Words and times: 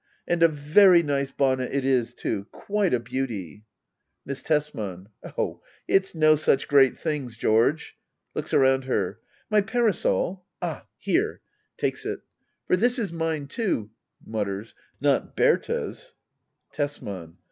And 0.27 0.41
a 0.41 0.47
very 0.47 1.03
nice 1.03 1.29
bonnet 1.29 1.71
it 1.71 1.85
is 1.85 2.15
too— 2.15 2.47
quite 2.65 2.91
a 2.91 2.99
beauty! 2.99 3.65
Miss 4.25 4.41
Tesman. 4.41 5.09
Oh^ 5.23 5.59
it's 5.87 6.15
no 6.15 6.35
such 6.35 6.67
great 6.67 6.97
things, 6.97 7.37
George. 7.37 7.95
[Looks 8.33 8.51
around 8.51 8.85
her.] 8.85 9.19
My 9.51 9.61
parasol? 9.61 10.43
Ah, 10.59 10.87
here. 10.97 11.41
[Take* 11.77 12.03
it.] 12.03 12.21
For 12.65 12.75
this 12.75 12.97
is 12.97 13.13
mine 13.13 13.45
too— 13.45 13.91
[mutters]— 14.25 14.73
not 15.07 15.35
Berta's. 15.35 16.15
Tesman. 16.73 17.37